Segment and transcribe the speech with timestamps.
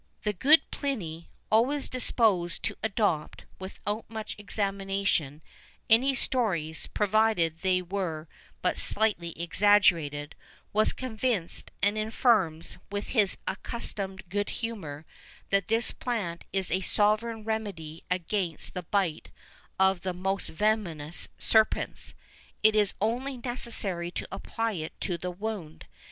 [0.23, 5.43] [VI 2] The good Pliny, always disposed to adopt, without much examination,
[5.91, 8.27] any stories, provided they were
[8.63, 10.33] but slightly exaggerated,
[10.73, 15.05] was convinced, and affirms, with his accustomed good humour,
[15.51, 19.29] that this plant is a sovereign remedy against the bite
[19.77, 22.15] of the most venomous serpents:
[22.63, 25.85] it is only necessary to apply it to the wound.